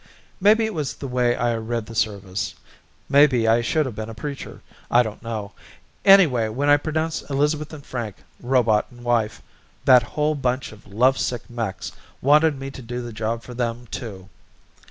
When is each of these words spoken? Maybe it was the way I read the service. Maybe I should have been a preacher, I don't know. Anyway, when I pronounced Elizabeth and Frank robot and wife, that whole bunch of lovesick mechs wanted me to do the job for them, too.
Maybe 0.39 0.65
it 0.65 0.73
was 0.73 0.95
the 0.95 1.07
way 1.07 1.35
I 1.35 1.55
read 1.57 1.85
the 1.85 1.93
service. 1.93 2.55
Maybe 3.07 3.47
I 3.47 3.61
should 3.61 3.85
have 3.85 3.93
been 3.93 4.09
a 4.09 4.15
preacher, 4.15 4.63
I 4.89 5.03
don't 5.03 5.21
know. 5.21 5.51
Anyway, 6.03 6.47
when 6.49 6.69
I 6.69 6.77
pronounced 6.77 7.29
Elizabeth 7.29 7.71
and 7.71 7.85
Frank 7.85 8.15
robot 8.41 8.87
and 8.89 9.03
wife, 9.03 9.43
that 9.85 10.01
whole 10.01 10.33
bunch 10.33 10.71
of 10.71 10.87
lovesick 10.91 11.47
mechs 11.51 11.91
wanted 12.19 12.59
me 12.59 12.71
to 12.71 12.81
do 12.81 13.03
the 13.03 13.13
job 13.13 13.43
for 13.43 13.53
them, 13.53 13.85
too. 13.91 14.27